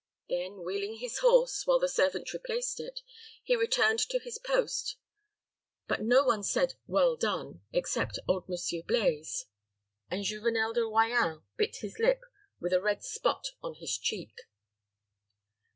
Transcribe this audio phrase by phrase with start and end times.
[0.29, 3.01] Then wheeling his horse, while the servant replaced it,
[3.43, 4.95] he returned to his post.
[5.87, 9.45] But no one said "Well done," except old Monsieur Blaize;
[10.09, 12.21] and Juvenel de Royans bit his lip,
[12.59, 14.33] with a red spot on his cheek.